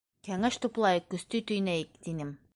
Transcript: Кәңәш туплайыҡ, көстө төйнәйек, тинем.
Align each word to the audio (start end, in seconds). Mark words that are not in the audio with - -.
Кәңәш 0.27 0.57
туплайыҡ, 0.63 1.05
көстө 1.15 1.43
төйнәйек, 1.53 1.95
тинем. 2.09 2.35